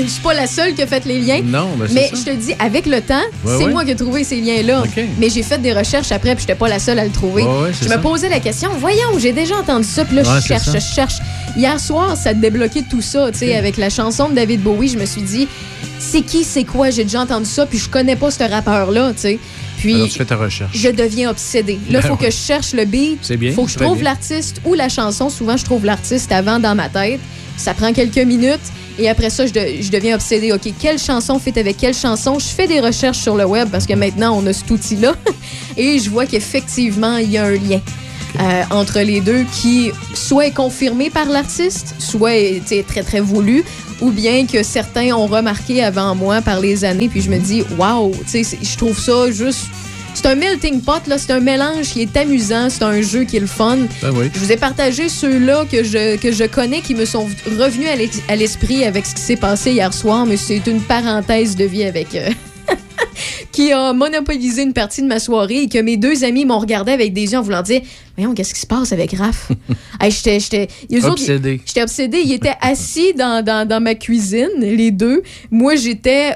Je 0.03 0.07
suis 0.09 0.21
pas 0.21 0.33
la 0.33 0.47
seule 0.47 0.73
qui 0.73 0.81
a 0.81 0.87
fait 0.87 1.05
les 1.05 1.19
liens. 1.19 1.41
Non, 1.43 1.69
ben 1.77 1.87
Mais 1.93 2.09
ça. 2.09 2.15
je 2.15 2.31
te 2.31 2.35
dis, 2.35 2.53
avec 2.59 2.85
le 2.85 3.01
temps, 3.01 3.15
Ouais, 3.43 3.55
c'est 3.57 3.65
ouais. 3.65 3.71
moi 3.71 3.83
qui 3.85 3.91
ai 3.91 3.95
trouvé 3.95 4.23
ces 4.23 4.39
liens-là. 4.41 4.83
Mais 5.19 5.29
j'ai 5.29 5.43
fait 5.43 5.57
des 5.59 5.73
recherches 5.73 6.11
après, 6.11 6.35
puis 6.35 6.41
j'étais 6.41 6.55
pas 6.57 6.67
la 6.67 6.79
seule 6.79 6.99
à 6.99 7.05
le 7.05 7.11
trouver. 7.11 7.43
Ouais, 7.43 7.71
je 7.79 7.85
me 7.85 7.89
ça. 7.91 7.97
posais 7.97 8.29
la 8.29 8.39
question, 8.39 8.69
voyons, 8.79 9.17
j'ai 9.19 9.31
déjà 9.33 9.57
entendu 9.57 9.85
ça, 9.87 10.05
puis 10.05 10.15
là, 10.17 10.23
je 10.23 10.45
cherche, 10.47 10.65
je 10.73 10.79
cherche. 10.79 11.15
Hier 11.57 11.79
soir, 11.79 12.15
ça 12.15 12.29
a 12.29 12.33
débloqué 12.33 12.83
tout 12.89 13.01
ça, 13.01 13.31
tu 13.31 13.39
sais, 13.39 13.55
avec 13.55 13.77
la 13.77 13.89
chanson 13.89 14.29
de 14.29 14.35
David 14.35 14.61
Bowie, 14.61 14.87
je 14.89 14.97
me 14.97 15.05
suis 15.05 15.21
dit, 15.21 15.47
c'est 15.99 16.21
qui, 16.21 16.43
c'est 16.43 16.63
quoi, 16.63 16.89
j'ai 16.89 17.03
déjà 17.03 17.21
entendu 17.21 17.45
ça, 17.45 17.65
puis 17.65 17.77
je 17.77 17.89
connais 17.89 18.15
pas 18.15 18.31
ce 18.31 18.43
rappeur-là, 18.43 19.11
tu 19.13 19.21
sais. 19.21 19.39
Puis, 19.77 19.95
Alors, 19.95 20.07
tu 20.07 20.17
fais 20.19 20.25
ta 20.25 20.35
recherche. 20.35 20.71
je 20.77 20.89
deviens 20.89 21.29
obsédée. 21.31 21.73
Là, 21.73 21.79
il 21.89 21.93
Ben 21.93 22.01
faut 22.03 22.15
que 22.15 22.25
je 22.29 22.35
cherche 22.35 22.73
le 22.73 22.85
beat. 22.85 23.17
C'est 23.23 23.35
bien, 23.35 23.51
faut 23.51 23.65
que 23.65 23.71
je 23.71 23.77
trouve 23.79 24.01
l'artiste 24.03 24.61
ou 24.63 24.75
la 24.75 24.89
chanson. 24.89 25.29
Souvent, 25.29 25.57
je 25.57 25.65
trouve 25.65 25.85
l'artiste 25.85 26.31
avant 26.31 26.59
dans 26.59 26.75
ma 26.75 26.87
tête. 26.87 27.19
Ça 27.57 27.73
prend 27.73 27.91
quelques 27.91 28.17
minutes. 28.19 28.59
Et 29.01 29.09
après 29.09 29.29
ça, 29.31 29.45
je, 29.47 29.51
de- 29.51 29.81
je 29.81 29.89
deviens 29.89 30.15
obsédée. 30.15 30.51
OK, 30.53 30.71
quelle 30.79 30.99
chanson 30.99 31.39
fait 31.39 31.57
avec 31.57 31.77
quelle 31.77 31.95
chanson? 31.95 32.37
Je 32.39 32.45
fais 32.45 32.67
des 32.67 32.79
recherches 32.79 33.17
sur 33.17 33.35
le 33.35 33.45
web 33.45 33.67
parce 33.71 33.85
que 33.87 33.93
maintenant, 33.93 34.37
on 34.37 34.45
a 34.45 34.53
cet 34.53 34.69
outil-là. 34.69 35.15
Et 35.77 35.97
je 35.99 36.09
vois 36.09 36.25
qu'effectivement, 36.27 37.17
il 37.17 37.31
y 37.31 37.37
a 37.37 37.45
un 37.45 37.51
lien. 37.51 37.81
euh, 38.39 38.63
entre 38.69 38.99
les 39.01 39.19
deux 39.19 39.43
qui 39.59 39.91
soit 40.13 40.47
est 40.47 40.51
confirmé 40.55 41.09
par 41.09 41.25
l'artiste, 41.25 41.95
soit 41.99 42.35
est 42.35 42.87
très 42.87 43.03
très 43.03 43.19
voulu, 43.19 43.63
ou 44.01 44.09
bien 44.11 44.45
que 44.45 44.63
certains 44.63 45.11
ont 45.13 45.27
remarqué 45.27 45.83
avant 45.83 46.15
moi 46.15 46.41
par 46.41 46.59
les 46.61 46.85
années, 46.85 47.09
puis 47.09 47.21
je 47.21 47.29
me 47.29 47.39
dis 47.39 47.63
waouh, 47.77 48.13
je 48.31 48.77
trouve 48.77 48.97
ça 48.97 49.29
juste 49.31 49.65
c'est 50.13 50.25
un 50.27 50.35
melting 50.35 50.81
pot 50.81 51.05
là, 51.07 51.17
c'est 51.17 51.31
un 51.31 51.39
mélange 51.39 51.89
qui 51.89 52.01
est 52.01 52.15
amusant, 52.17 52.69
c'est 52.69 52.83
un 52.83 53.01
jeu 53.01 53.23
qui 53.23 53.37
est 53.37 53.41
le 53.41 53.47
fun. 53.47 53.77
Ben 54.01 54.11
oui. 54.13 54.29
Je 54.33 54.39
vous 54.39 54.51
ai 54.51 54.57
partagé 54.57 55.09
ceux-là 55.09 55.65
que 55.71 55.83
je, 55.83 56.17
que 56.17 56.31
je 56.31 56.43
connais 56.45 56.81
qui 56.81 56.93
me 56.95 57.05
sont 57.05 57.27
revenus 57.59 57.87
à 57.89 57.95
l'es- 57.95 58.09
à 58.27 58.35
l'esprit 58.35 58.83
avec 58.85 59.05
ce 59.05 59.15
qui 59.15 59.21
s'est 59.21 59.35
passé 59.37 59.71
hier 59.71 59.93
soir, 59.93 60.25
mais 60.25 60.37
c'est 60.37 60.65
une 60.67 60.81
parenthèse 60.81 61.55
de 61.55 61.65
vie 61.65 61.83
avec. 61.83 62.13
euh, 62.15 62.29
qui 63.51 63.71
a 63.73 63.91
monopolisé 63.93 64.61
une 64.63 64.73
partie 64.73 65.01
de 65.01 65.07
ma 65.07 65.19
soirée 65.19 65.63
et 65.63 65.67
que 65.69 65.79
mes 65.79 65.97
deux 65.97 66.23
amis 66.23 66.45
m'ont 66.45 66.59
regardé 66.59 66.91
avec 66.91 67.11
des 67.13 67.31
yeux 67.33 67.37
en 67.37 67.41
voulant 67.41 67.61
dire 67.61 67.81
Voyons, 68.17 68.33
qu'est-ce 68.33 68.53
qui 68.53 68.61
se 68.61 68.67
passe 68.67 68.91
avec 68.93 69.13
Raph? 69.13 69.51
Hey, 69.99 70.11
J'étais. 70.11 70.67
Obsédé. 71.03 71.61
J'étais 71.65 71.81
obsédée. 71.83 72.21
Ils 72.25 72.33
étaient 72.33 72.55
assis 72.61 73.13
dans, 73.13 73.43
dans, 73.43 73.67
dans 73.67 73.79
ma 73.81 73.93
cuisine, 73.95 74.49
les 74.59 74.91
deux. 74.91 75.21
Moi, 75.51 75.75
j'étais 75.75 76.33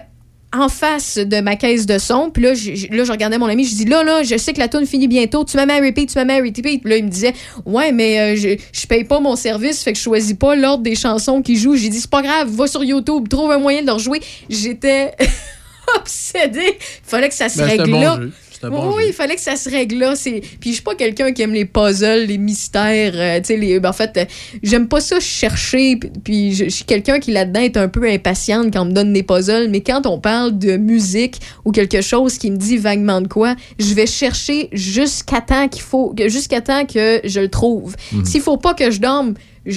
en 0.60 0.70
face 0.70 1.18
de 1.18 1.40
ma 1.42 1.56
caisse 1.56 1.86
de 1.86 1.98
son. 1.98 2.30
Puis 2.32 2.44
là, 2.44 2.54
je, 2.54 2.88
là, 2.96 3.04
je 3.04 3.12
regardais 3.12 3.38
mon 3.38 3.48
ami. 3.48 3.66
Je 3.66 3.76
dis, 3.76 3.86
là, 3.86 4.04
là, 4.04 4.24
je 4.24 4.38
sais 4.38 4.54
que 4.54 4.60
la 4.60 4.68
tune 4.68 4.86
finit 4.86 5.08
bientôt. 5.08 5.44
Tu 5.46 5.58
m'as 5.58 5.66
mis 5.66 5.74
à 5.74 5.78
repeat, 5.78 6.10
tu 6.12 6.18
m'as 6.18 6.26
mis 6.26 6.34
à 6.34 6.38
repeat. 6.38 6.62
Puis 6.62 6.82
là, 6.86 6.98
il 6.98 7.04
me 7.06 7.10
disait, 7.10 7.34
ouais, 7.66 7.92
mais 7.92 8.20
euh, 8.20 8.36
je, 8.36 8.50
je 8.72 8.88
paye 8.88 9.04
pas 9.04 9.20
mon 9.20 9.36
service, 9.36 9.84
fait 9.84 9.92
que 9.94 9.98
je 9.98 10.04
choisis 10.04 10.34
pas 10.36 10.56
l'ordre 10.56 10.84
des 10.84 10.96
chansons 10.96 11.42
qu'ils 11.42 11.58
jouent. 11.58 11.76
J'ai 11.76 11.90
dit, 11.90 12.00
c'est 12.00 12.10
pas 12.10 12.22
grave, 12.22 12.50
va 12.50 12.68
sur 12.68 12.84
YouTube, 12.84 13.28
trouve 13.30 13.52
un 13.52 13.58
moyen 13.60 13.82
de 13.82 13.88
leur 13.88 14.00
jouer. 14.00 14.22
J'étais 14.50 15.14
obsédée. 15.98 16.78
Il 16.80 17.10
fallait 17.10 17.30
que 17.30 17.36
ça 17.36 17.50
se 17.50 17.58
Ben, 17.60 17.66
règle 17.66 17.92
bon 17.92 18.00
là. 18.02 18.16
jeu. 18.22 18.32
C'est 18.60 18.68
un 18.68 18.70
bon 18.70 18.94
oui, 18.96 19.04
jeu. 19.04 19.10
il 19.10 19.14
fallait 19.14 19.36
que 19.36 19.42
ça 19.42 19.56
se 19.56 19.70
règle 19.70 19.98
là. 19.98 20.16
C'est... 20.16 20.42
Puis 20.60 20.70
je 20.70 20.76
suis 20.76 20.84
pas 20.84 20.96
quelqu'un 20.96 21.32
qui 21.34 21.42
aime 21.42 21.54
les 21.54 21.66
puzzles, 21.66 22.26
les 22.26 22.38
mystères. 22.38 23.14
euh, 23.16 23.40
tu 23.40 23.46
sais, 23.48 23.58
les... 23.58 23.80
ben, 23.80 23.90
en 23.90 23.94
fait, 23.94 24.18
euh, 24.18 24.26
j'aime 24.64 24.88
pas 24.88 25.02
ça 25.02 25.20
chercher. 25.20 25.98
Puis- 26.24 26.54
je, 26.54 26.70
suis 26.70 26.86
quelqu'un 26.86 27.20
qui 27.20 27.32
là-dedans 27.32 27.62
est 27.62 27.78
un 27.78 27.88
peu 27.88 28.08
impatiente 28.10 28.72
quand 28.74 28.82
on 28.82 28.86
me 28.86 28.92
donne 28.94 29.14
des 29.14 29.24
puzzles. 29.24 29.68
Mais 29.70 29.82
quand 29.82 30.06
on 30.06 30.20
parle 30.20 30.58
de 30.58 30.78
musique 30.78 31.40
ou 31.66 31.72
quelque 31.72 32.02
chose 32.02 32.38
qui 32.38 32.52
me 32.52 32.58
dit 32.58 32.78
vaguement 32.78 33.22
de 33.22 33.28
quoi, 33.28 33.56
je 33.80 33.94
vais 33.94 34.08
chercher 34.08 34.70
jusqu'à 34.72 35.42
temps 35.42 35.68
qu'il 35.68 35.82
faut, 35.82 36.14
que- 36.14 36.30
jusqu'à 36.30 36.62
temps 36.62 36.86
que 36.86 37.22
je 37.24 37.40
le 37.40 37.50
trouve. 37.50 37.96
Mhm. 38.12 38.26
S'il 38.26 38.42
faut 38.42 38.58
pas 38.58 38.74
que 38.74 38.92
je 38.92 39.00
dorme, 39.00 39.34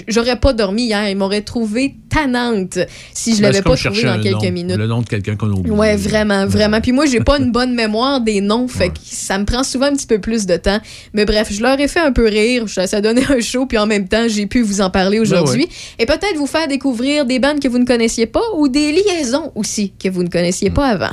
j'aurais 0.08 0.36
pas 0.36 0.52
dormi 0.52 0.84
hier. 0.84 1.08
Il 1.08 1.16
m'aurait 1.16 1.42
trouvé 1.42 1.96
tannante 2.08 2.78
si 3.12 3.34
je 3.34 3.42
Ben, 3.42 3.48
l'avais 3.48 3.62
pas 3.62 3.76
trouvé 3.76 4.02
dans 4.02 4.20
quelques 4.20 4.42
nom, 4.42 4.50
minutes. 4.50 4.76
Le 4.76 4.86
nom 4.86 5.02
de 5.02 5.06
quelqu'un 5.06 5.36
qu'on 5.36 5.48
a 5.48 5.54
oublié. 5.54 5.74
Ouais, 5.74 5.96
vraiment, 5.96 6.46
vraiment. 6.46 6.80
Puis 6.80 6.92
moi, 6.92 7.06
j'ai 7.06 7.20
pas 7.20 7.38
une 7.38 7.52
bonne 7.52 7.74
mémoire 7.74 8.20
des 8.20 8.40
noms, 8.40 8.68
fait 8.68 8.88
que 8.88 8.98
ça 9.02 9.38
me 9.38 9.44
prend 9.44 9.62
souvent 9.62 9.86
un 9.86 9.94
petit 9.94 10.06
peu 10.06 10.18
plus 10.20 10.46
de 10.46 10.56
temps. 10.56 10.80
Mais 11.12 11.24
bref, 11.24 11.48
je 11.52 11.62
leur 11.62 11.78
ai 11.78 11.88
fait 11.88 12.00
un 12.00 12.12
peu 12.12 12.26
rire, 12.26 12.64
ça 12.68 13.00
donnait 13.00 13.30
un 13.30 13.40
show, 13.40 13.66
puis 13.66 13.78
en 13.78 13.86
même 13.86 14.08
temps, 14.08 14.26
j'ai 14.28 14.46
pu 14.46 14.62
vous 14.62 14.80
en 14.80 14.90
parler 14.90 15.20
aujourd'hui. 15.20 15.66
Ben 15.66 16.04
Et 16.04 16.06
peut-être 16.06 16.36
vous 16.36 16.46
faire 16.46 16.68
découvrir 16.68 17.26
des 17.26 17.38
bandes 17.38 17.60
que 17.60 17.68
vous 17.68 17.78
ne 17.78 17.86
connaissiez 17.86 18.26
pas 18.26 18.42
ou 18.56 18.68
des 18.68 18.92
liaisons 18.92 19.52
aussi 19.54 19.92
que 20.02 20.08
vous 20.08 20.22
ne 20.22 20.28
connaissiez 20.28 20.70
pas 20.70 20.86
avant. 20.86 21.10